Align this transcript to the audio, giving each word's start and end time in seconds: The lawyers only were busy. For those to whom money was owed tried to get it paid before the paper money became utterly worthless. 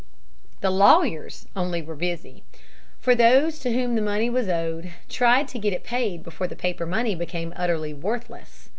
The 0.61 0.71
lawyers 0.71 1.45
only 1.55 1.79
were 1.83 1.93
busy. 1.95 2.41
For 2.97 3.13
those 3.13 3.59
to 3.59 3.71
whom 3.71 4.03
money 4.03 4.31
was 4.31 4.47
owed 4.49 4.89
tried 5.09 5.47
to 5.49 5.59
get 5.59 5.73
it 5.73 5.83
paid 5.83 6.23
before 6.23 6.47
the 6.47 6.55
paper 6.55 6.87
money 6.87 7.13
became 7.13 7.53
utterly 7.55 7.93
worthless. 7.93 8.69